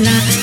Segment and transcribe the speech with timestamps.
[0.00, 0.37] nah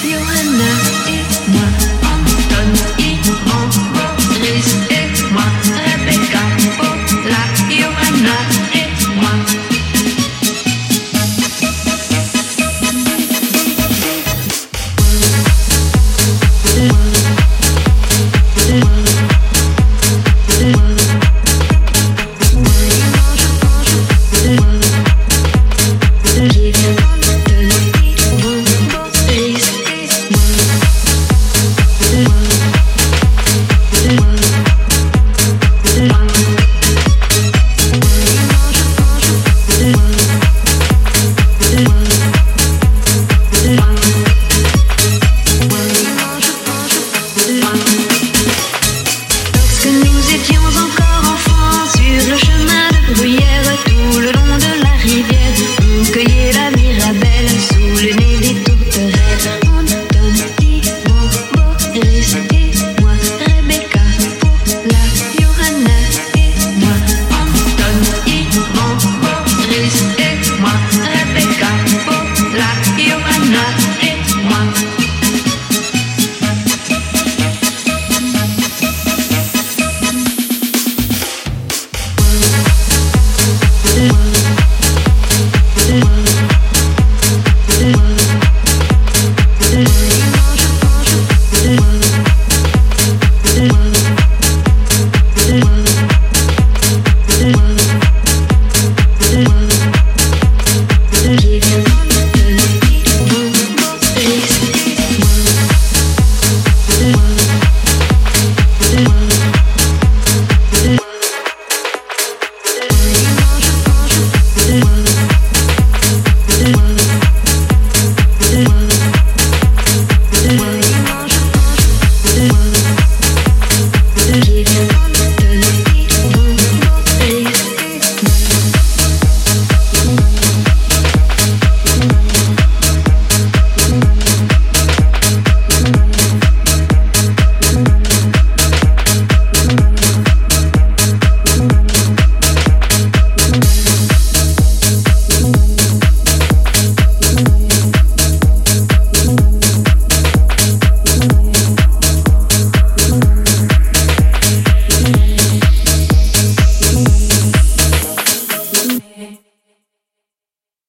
[122.46, 122.75] it.